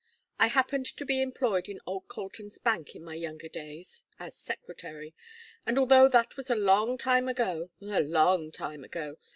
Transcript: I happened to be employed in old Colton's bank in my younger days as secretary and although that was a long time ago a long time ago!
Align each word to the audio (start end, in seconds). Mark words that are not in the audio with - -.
I 0.39 0.47
happened 0.47 0.87
to 0.97 1.05
be 1.05 1.21
employed 1.21 1.69
in 1.69 1.79
old 1.85 2.07
Colton's 2.07 2.57
bank 2.57 2.95
in 2.95 3.03
my 3.03 3.13
younger 3.13 3.47
days 3.47 4.03
as 4.17 4.35
secretary 4.35 5.13
and 5.63 5.77
although 5.77 6.07
that 6.07 6.37
was 6.37 6.49
a 6.49 6.55
long 6.55 6.97
time 6.97 7.27
ago 7.27 7.69
a 7.83 8.01
long 8.01 8.51
time 8.51 8.83
ago! 8.83 9.17